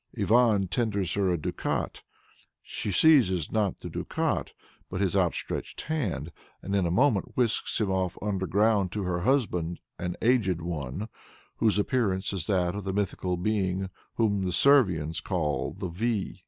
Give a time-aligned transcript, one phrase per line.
[0.19, 2.01] Ivan tenders her a ducat.
[2.63, 4.51] She seizes, not the ducat,
[4.89, 6.31] but his outstretched hand,
[6.63, 11.07] and in a moment whisks him off underground to her husband, an Aged One,
[11.57, 16.39] whose appearance is that of the mythical being whom the Servians call the Vy.